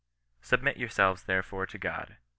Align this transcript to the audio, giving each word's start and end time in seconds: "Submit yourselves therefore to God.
"Submit 0.49 0.77
yourselves 0.77 1.25
therefore 1.25 1.67
to 1.67 1.77
God. 1.77 2.17